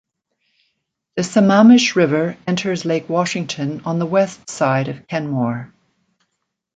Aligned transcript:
The 1.15 1.21
Sammamish 1.21 1.93
River 1.95 2.35
enters 2.47 2.85
Lake 2.85 3.07
Washington 3.07 3.81
on 3.85 3.99
the 3.99 4.07
west 4.07 4.49
side 4.49 4.87
of 4.87 5.07
Kenmore. 5.07 5.71